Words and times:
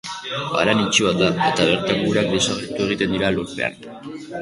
Haran 0.61 0.81
itxi 0.83 1.05
bat 1.09 1.19
da, 1.19 1.27
eta 1.49 1.69
bertako 1.73 2.09
urak 2.15 2.35
desagertu 2.35 2.89
egiten 2.91 3.17
dira 3.19 3.35
lurpean. 3.41 3.81